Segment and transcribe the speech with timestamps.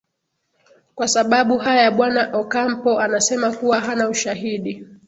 [0.95, 4.87] kwa sababu haya bwana ocampo anasema kuwa hana ushahidi